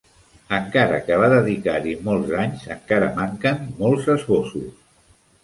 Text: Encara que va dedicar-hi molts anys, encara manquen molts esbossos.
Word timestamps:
Encara 0.59 1.01
que 1.09 1.19
va 1.23 1.27
dedicar-hi 1.33 1.93
molts 2.07 2.33
anys, 2.45 2.65
encara 2.77 3.11
manquen 3.21 3.61
molts 3.83 4.11
esbossos. 4.17 4.67